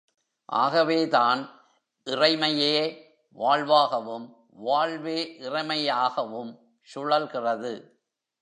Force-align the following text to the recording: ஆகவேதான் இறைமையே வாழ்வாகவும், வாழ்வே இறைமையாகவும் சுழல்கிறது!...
ஆகவேதான் 0.45 1.41
இறைமையே 2.07 2.77
வாழ்வாகவும், 3.37 4.25
வாழ்வே 4.49 5.37
இறைமையாகவும் 5.39 6.51
சுழல்கிறது!... 6.81 7.73